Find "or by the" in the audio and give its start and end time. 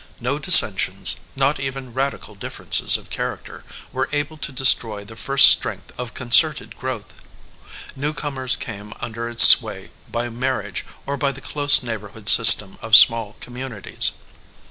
11.05-11.39